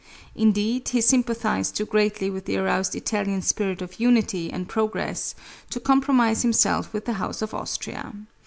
[0.33, 5.35] Indeed, he sympathized too greatly with the aroused Italian spirit of unity and progress
[5.69, 8.11] to compromise himself with the house of Austria.